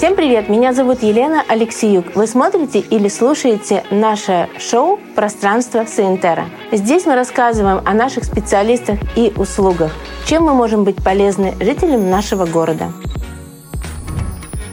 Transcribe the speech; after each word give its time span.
Всем 0.00 0.16
привет! 0.16 0.48
Меня 0.48 0.72
зовут 0.72 1.02
Елена 1.02 1.44
Алексеюк. 1.46 2.16
Вы 2.16 2.26
смотрите 2.26 2.78
или 2.78 3.06
слушаете 3.08 3.84
наше 3.90 4.48
шоу 4.58 4.98
«Пространство 5.14 5.84
Саентера». 5.84 6.46
Здесь 6.72 7.04
мы 7.04 7.16
рассказываем 7.16 7.82
о 7.84 7.92
наших 7.92 8.24
специалистах 8.24 8.98
и 9.14 9.30
услугах, 9.36 9.92
чем 10.24 10.44
мы 10.44 10.54
можем 10.54 10.84
быть 10.84 11.04
полезны 11.04 11.52
жителям 11.60 12.08
нашего 12.08 12.46
города. 12.46 12.94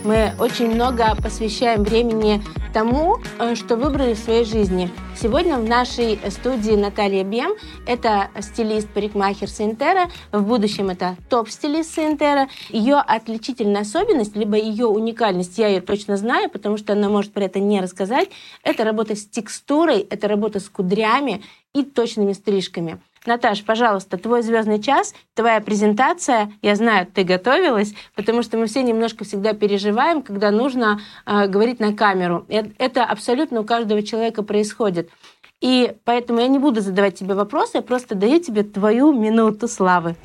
Мы 0.08 0.32
очень 0.40 0.74
много 0.74 1.18
посвящаем 1.22 1.84
времени 1.84 2.42
тому, 2.74 3.18
э, 3.40 3.56
что 3.56 3.76
выбрали 3.76 4.14
в 4.14 4.18
своей 4.18 4.46
жизни. 4.46 4.90
Сегодня 5.18 5.58
в 5.58 5.68
нашей 5.68 6.18
студии 6.30 6.78
Наталья 6.78 7.26
Бем. 7.26 7.52
Это 7.86 8.30
стилист 8.40 8.88
парикмахер 8.88 9.50
Синтера. 9.50 10.10
В 10.32 10.44
будущем 10.44 10.90
это 10.90 11.18
топ-стилист 11.30 11.94
Синтера. 11.94 12.48
Ее 12.70 12.96
отличительная 12.96 13.82
особенность, 13.82 14.34
либо 14.38 14.56
ее 14.56 14.86
уникальность, 14.86 15.58
я 15.58 15.68
ее 15.68 15.82
точно 15.82 16.16
знаю, 16.16 16.50
потому 16.50 16.78
что 16.78 16.94
она 16.94 17.10
может 17.10 17.34
про 17.34 17.44
это 17.44 17.60
не 17.60 17.82
рассказать, 17.82 18.30
это 18.64 18.86
работа 18.86 19.14
с 19.14 19.28
текстурой, 19.28 20.08
это 20.10 20.30
работа 20.30 20.62
с 20.62 20.70
кудрями 20.70 21.44
и 21.74 21.84
точными 21.84 22.32
стрижками. 22.32 23.02
Наташ, 23.28 23.64
пожалуйста, 23.66 24.18
твой 24.18 24.42
звездный 24.42 24.82
час, 24.82 25.14
твоя 25.36 25.60
презентация. 25.60 26.50
Я 26.62 26.76
знаю, 26.76 27.06
ты 27.06 27.26
готовилась, 27.26 27.94
потому 28.16 28.42
что 28.42 28.58
мы 28.58 28.68
все 28.68 28.84
немножко 28.84 29.26
всегда 29.26 29.52
переживаем, 29.52 30.22
когда 30.22 30.50
нужно 30.50 31.02
э, 31.26 31.48
говорить 31.48 31.82
на 31.82 31.94
камеру. 31.94 32.46
Это 32.48 33.04
абсолютно 33.04 33.60
у 33.60 33.64
каждого 33.66 34.02
человека 34.02 34.44
происходит. 34.44 35.10
И 35.60 35.94
поэтому 36.06 36.40
я 36.40 36.48
не 36.48 36.58
буду 36.58 36.80
задавать 36.80 37.16
тебе 37.16 37.34
вопросы, 37.34 37.78
я 37.78 37.82
просто 37.82 38.16
даю 38.16 38.40
тебе 38.40 38.64
твою 38.64 39.12
минуту 39.12 39.68
славы. 39.68 40.16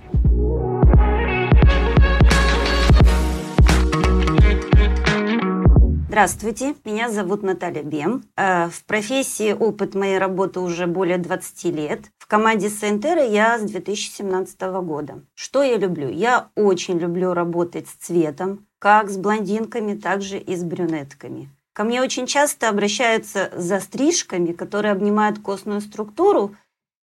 Здравствуйте, 6.13 6.75
меня 6.85 7.09
зовут 7.09 7.43
Наталья 7.43 7.83
Бем. 7.83 8.25
Э, 8.37 8.69
в 8.69 8.85
профессии 8.85 9.55
опыт 9.55 9.95
моей 9.95 10.19
работы 10.19 10.61
уже 10.61 10.87
более 10.87 11.17
20 11.17 11.65
лет. 11.75 12.01
В 12.19 12.27
команде 12.27 12.69
Сентера 12.69 13.25
я 13.25 13.59
с 13.59 13.63
2017 13.63 14.61
года. 14.83 15.25
Что 15.33 15.63
я 15.63 15.79
люблю? 15.79 16.11
Я 16.11 16.51
очень 16.55 16.99
люблю 16.99 17.33
работать 17.33 17.89
с 17.89 17.93
цветом, 17.93 18.67
как 18.79 19.09
с 19.09 19.17
блондинками, 19.17 19.95
так 19.95 20.21
же 20.21 20.37
и 20.37 20.55
с 20.55 20.63
брюнетками. 20.63 21.49
Ко 21.73 21.85
мне 21.85 22.03
очень 22.03 22.27
часто 22.27 22.69
обращаются 22.69 23.51
за 23.57 23.81
стрижками, 23.81 24.53
которые 24.53 24.93
обнимают 24.93 25.39
костную 25.39 25.81
структуру 25.81 26.55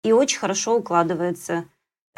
и 0.04 0.12
очень 0.12 0.38
хорошо 0.38 0.74
укладываются. 0.74 1.66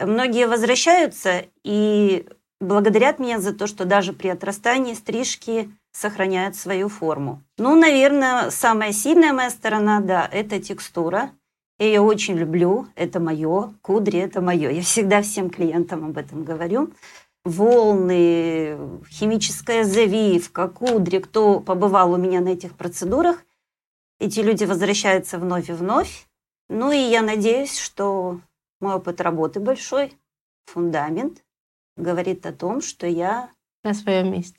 Многие 0.00 0.46
возвращаются 0.46 1.44
и 1.64 2.24
благодарят 2.60 3.18
меня 3.18 3.40
за 3.40 3.52
то, 3.52 3.66
что 3.66 3.84
даже 3.84 4.12
при 4.12 4.28
отрастании 4.28 4.94
стрижки 4.94 5.72
сохраняют 5.92 6.56
свою 6.56 6.88
форму. 6.88 7.42
Ну, 7.56 7.74
наверное, 7.74 8.50
самая 8.50 8.92
сильная 8.92 9.32
моя 9.32 9.50
сторона, 9.50 10.00
да, 10.00 10.28
это 10.30 10.60
текстура. 10.60 11.30
Я 11.78 11.86
ее 11.86 12.00
очень 12.00 12.36
люблю, 12.36 12.88
это 12.96 13.20
мое, 13.20 13.74
кудри 13.82 14.18
это 14.18 14.40
мое. 14.40 14.70
Я 14.70 14.82
всегда 14.82 15.22
всем 15.22 15.48
клиентам 15.48 16.04
об 16.04 16.18
этом 16.18 16.44
говорю. 16.44 16.92
Волны, 17.44 18.76
химическая 19.08 19.84
завивка, 19.84 20.68
кудри, 20.68 21.18
кто 21.18 21.60
побывал 21.60 22.12
у 22.12 22.16
меня 22.16 22.40
на 22.40 22.48
этих 22.48 22.74
процедурах, 22.74 23.44
эти 24.18 24.40
люди 24.40 24.64
возвращаются 24.64 25.38
вновь 25.38 25.70
и 25.70 25.72
вновь. 25.72 26.26
Ну 26.68 26.90
и 26.90 26.98
я 26.98 27.22
надеюсь, 27.22 27.78
что 27.78 28.40
мой 28.80 28.94
опыт 28.94 29.20
работы 29.20 29.60
большой, 29.60 30.12
фундамент, 30.66 31.44
говорит 31.96 32.44
о 32.44 32.52
том, 32.52 32.80
что 32.80 33.06
я... 33.06 33.50
На 33.84 33.94
своем 33.94 34.32
месте. 34.32 34.58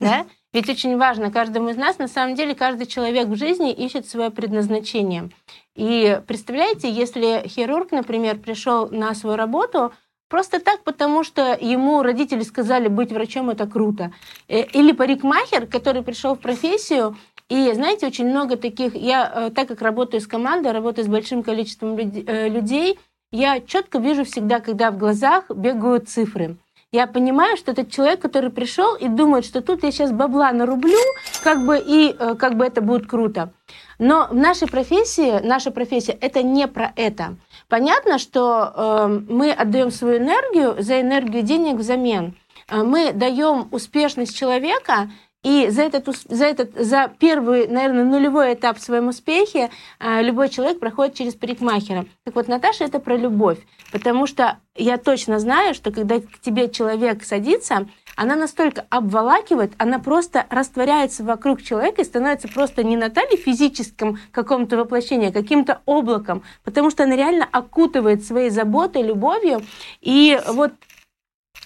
Да. 0.00 0.26
Ведь 0.52 0.68
очень 0.68 0.96
важно 0.96 1.30
каждому 1.30 1.68
из 1.68 1.76
нас, 1.76 1.98
на 1.98 2.08
самом 2.08 2.34
деле, 2.34 2.54
каждый 2.54 2.86
человек 2.86 3.28
в 3.28 3.36
жизни 3.36 3.72
ищет 3.72 4.08
свое 4.08 4.30
предназначение. 4.30 5.30
И 5.74 6.20
представляете, 6.26 6.90
если 6.90 7.46
хирург, 7.46 7.92
например, 7.92 8.38
пришел 8.38 8.88
на 8.88 9.14
свою 9.14 9.36
работу, 9.36 9.92
Просто 10.28 10.60
так, 10.60 10.84
потому 10.84 11.24
что 11.24 11.56
ему 11.58 12.02
родители 12.02 12.42
сказали, 12.42 12.88
быть 12.88 13.10
врачом 13.12 13.48
это 13.48 13.66
круто. 13.66 14.12
Э, 14.46 14.62
или 14.62 14.92
парикмахер, 14.92 15.66
который 15.66 16.02
пришел 16.02 16.34
в 16.34 16.40
профессию, 16.40 17.16
и 17.48 17.72
знаете, 17.72 18.06
очень 18.06 18.28
много 18.28 18.56
таких, 18.56 18.94
я 18.94 19.32
э, 19.34 19.50
так 19.50 19.68
как 19.68 19.80
работаю 19.80 20.20
с 20.20 20.26
командой, 20.26 20.72
работаю 20.72 21.06
с 21.06 21.08
большим 21.08 21.42
количеством 21.42 21.96
э, 21.96 22.48
людей, 22.50 22.98
я 23.32 23.60
четко 23.60 23.98
вижу 23.98 24.24
всегда, 24.24 24.60
когда 24.60 24.90
в 24.90 24.98
глазах 24.98 25.50
бегают 25.50 26.10
цифры 26.10 26.56
я 26.92 27.06
понимаю, 27.06 27.56
что 27.56 27.72
этот 27.72 27.90
человек, 27.90 28.20
который 28.20 28.50
пришел 28.50 28.94
и 28.94 29.08
думает, 29.08 29.44
что 29.44 29.60
тут 29.60 29.82
я 29.82 29.92
сейчас 29.92 30.10
бабла 30.10 30.52
нарублю, 30.52 30.98
как 31.42 31.64
бы 31.66 31.78
и 31.78 32.16
э, 32.18 32.34
как 32.34 32.56
бы 32.56 32.64
это 32.64 32.80
будет 32.80 33.06
круто. 33.06 33.52
Но 33.98 34.28
в 34.30 34.34
нашей 34.34 34.68
профессии, 34.68 35.40
наша 35.44 35.70
профессия, 35.70 36.12
это 36.12 36.42
не 36.42 36.66
про 36.66 36.92
это. 36.96 37.36
Понятно, 37.68 38.18
что 38.18 38.72
э, 38.74 39.20
мы 39.28 39.50
отдаем 39.52 39.90
свою 39.90 40.18
энергию 40.18 40.76
за 40.78 41.00
энергию 41.02 41.42
денег 41.42 41.76
взамен. 41.76 42.34
Э, 42.68 42.82
мы 42.82 43.12
даем 43.12 43.68
успешность 43.70 44.36
человека 44.36 45.10
и 45.48 45.70
за 45.70 45.80
этот, 45.80 46.06
за 46.28 46.44
этот, 46.44 46.74
за 46.74 47.10
первый, 47.18 47.68
наверное, 47.68 48.04
нулевой 48.04 48.52
этап 48.52 48.76
в 48.76 48.82
своем 48.82 49.08
успехе 49.08 49.70
э, 49.98 50.20
любой 50.22 50.50
человек 50.50 50.78
проходит 50.78 51.14
через 51.14 51.34
парикмахера. 51.36 52.04
Так 52.24 52.34
вот, 52.34 52.48
Наташа, 52.48 52.84
это 52.84 52.98
про 52.98 53.16
любовь. 53.16 53.56
Потому 53.90 54.26
что 54.26 54.58
я 54.76 54.98
точно 54.98 55.38
знаю, 55.38 55.72
что 55.72 55.90
когда 55.90 56.20
к 56.20 56.38
тебе 56.42 56.68
человек 56.68 57.24
садится, 57.24 57.88
она 58.14 58.36
настолько 58.36 58.84
обволакивает, 58.90 59.72
она 59.78 59.98
просто 59.98 60.44
растворяется 60.50 61.24
вокруг 61.24 61.62
человека 61.62 62.02
и 62.02 62.04
становится 62.04 62.48
просто 62.48 62.84
не 62.84 62.98
Натальей 62.98 63.38
физическим 63.38 64.18
каком-то 64.32 64.76
воплощении, 64.76 65.30
а 65.30 65.32
каким-то 65.32 65.80
облаком, 65.86 66.42
потому 66.62 66.90
что 66.90 67.04
она 67.04 67.16
реально 67.16 67.48
окутывает 67.50 68.22
своей 68.22 68.50
заботой, 68.50 69.02
любовью. 69.02 69.62
И 70.02 70.38
вот 70.48 70.72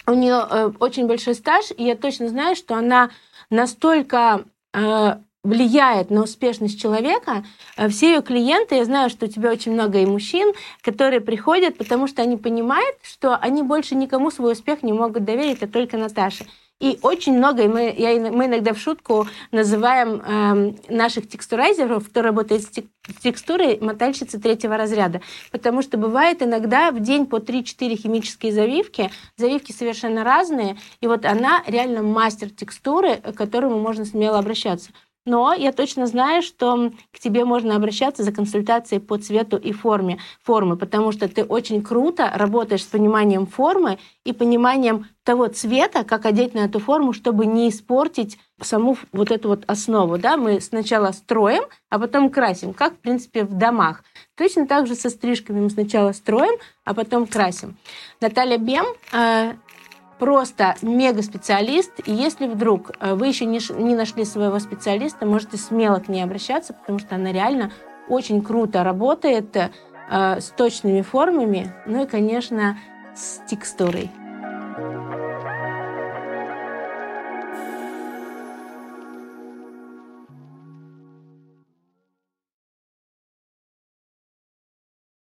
у 0.07 0.13
нее 0.13 0.45
э, 0.49 0.71
очень 0.79 1.07
большой 1.07 1.35
стаж, 1.35 1.65
и 1.75 1.83
я 1.83 1.95
точно 1.95 2.29
знаю, 2.29 2.55
что 2.55 2.75
она 2.75 3.09
настолько 3.53 4.45
э, 4.73 5.15
влияет 5.43 6.09
на 6.09 6.23
успешность 6.23 6.81
человека. 6.81 7.45
Э, 7.77 7.87
все 7.87 8.15
ее 8.15 8.21
клиенты, 8.21 8.75
я 8.75 8.85
знаю, 8.85 9.09
что 9.09 9.25
у 9.25 9.29
тебя 9.29 9.51
очень 9.51 9.73
много 9.73 9.99
и 9.99 10.05
мужчин, 10.05 10.53
которые 10.81 11.21
приходят, 11.21 11.77
потому 11.77 12.07
что 12.07 12.21
они 12.21 12.37
понимают, 12.37 12.97
что 13.03 13.35
они 13.35 13.61
больше 13.61 13.95
никому 13.95 14.31
свой 14.31 14.53
успех 14.53 14.83
не 14.83 14.93
могут 14.93 15.23
доверить, 15.23 15.61
а 15.61 15.67
только 15.67 15.97
Наташе. 15.97 16.45
И 16.83 16.99
очень 17.01 17.37
много, 17.37 17.63
и 17.63 17.69
мы, 17.69 17.95
я, 17.97 18.19
мы 18.29 18.47
иногда 18.47 18.73
в 18.73 18.77
шутку 18.77 19.25
называем 19.53 20.21
э, 20.21 20.93
наших 20.93 21.29
текстурайзеров, 21.29 22.09
кто 22.09 22.21
работает 22.21 22.63
с 22.63 22.71
текстурой, 23.21 23.79
мотальщицы 23.79 24.37
третьего 24.37 24.75
разряда. 24.75 25.21
Потому 25.49 25.81
что 25.81 25.97
бывает 25.97 26.43
иногда 26.43 26.91
в 26.91 26.99
день 26.99 27.25
по 27.25 27.37
3-4 27.37 27.95
химические 27.95 28.51
завивки, 28.51 29.11
завивки 29.37 29.71
совершенно 29.71 30.25
разные, 30.25 30.75
и 30.99 31.07
вот 31.07 31.23
она 31.23 31.63
реально 31.67 32.03
мастер 32.03 32.49
текстуры, 32.49 33.15
к 33.15 33.31
которому 33.31 33.79
можно 33.79 34.03
смело 34.03 34.37
обращаться. 34.39 34.91
Но 35.25 35.53
я 35.53 35.71
точно 35.71 36.05
знаю, 36.05 36.41
что 36.41 36.91
к 37.11 37.19
тебе 37.19 37.45
можно 37.45 37.75
обращаться 37.75 38.23
за 38.23 38.33
консультацией 38.33 38.99
по 38.99 39.17
цвету 39.17 39.55
и 39.55 39.71
форме, 39.71 40.19
формы, 40.43 40.75
потому 40.75 41.13
что 41.13 41.29
ты 41.29 41.45
очень 41.45 41.81
круто 41.81 42.29
работаешь 42.35 42.83
с 42.83 42.87
пониманием 42.87 43.47
формы 43.47 43.99
и 44.25 44.33
пониманием 44.33 45.07
того 45.23 45.47
цвета, 45.47 46.03
как 46.03 46.25
одеть 46.25 46.53
на 46.53 46.59
эту 46.59 46.79
форму, 46.79 47.13
чтобы 47.13 47.45
не 47.45 47.69
испортить 47.69 48.37
саму 48.61 48.97
вот 49.13 49.31
эту 49.31 49.47
вот 49.47 49.63
основу. 49.67 50.17
Да? 50.17 50.35
Мы 50.35 50.59
сначала 50.59 51.11
строим, 51.11 51.63
а 51.89 51.99
потом 51.99 52.29
красим, 52.29 52.73
как, 52.73 52.93
в 52.93 52.97
принципе, 52.97 53.45
в 53.45 53.53
домах. 53.53 54.03
Точно 54.35 54.67
так 54.67 54.87
же 54.87 54.95
со 54.95 55.09
стрижками 55.09 55.61
мы 55.61 55.69
сначала 55.69 56.11
строим, 56.11 56.59
а 56.83 56.93
потом 56.93 57.27
красим. 57.27 57.77
Наталья 58.19 58.57
Бем 58.57 58.85
э, 59.13 59.53
просто 60.23 60.75
мега-специалист. 60.81 61.91
И 62.05 62.13
если 62.13 62.47
вдруг 62.47 62.91
э, 63.01 63.13
вы 63.13 63.27
еще 63.27 63.45
не, 63.45 63.59
не 63.77 63.93
нашли 63.93 64.23
своего 64.23 64.57
специалиста, 64.59 65.25
можете 65.25 65.57
смело 65.57 65.99
к 65.99 66.07
ней 66.07 66.23
обращаться, 66.23 66.73
потому 66.73 66.99
что 66.99 67.15
она 67.15 67.33
реально 67.33 67.71
очень 68.07 68.41
круто 68.41 68.85
работает 68.85 69.53
э, 69.57 69.69
с 70.39 70.53
точными 70.55 71.01
формами, 71.01 71.73
ну 71.85 72.05
и, 72.05 72.07
конечно, 72.07 72.77
с 73.13 73.45
текстурой. 73.49 74.09